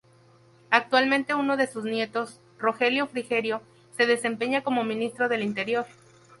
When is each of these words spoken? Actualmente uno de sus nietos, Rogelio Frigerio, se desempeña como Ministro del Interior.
Actualmente 0.71 1.35
uno 1.35 1.57
de 1.57 1.67
sus 1.67 1.83
nietos, 1.83 2.39
Rogelio 2.57 3.05
Frigerio, 3.05 3.61
se 3.95 4.07
desempeña 4.07 4.63
como 4.63 4.83
Ministro 4.83 5.29
del 5.29 5.43
Interior. 5.43 5.85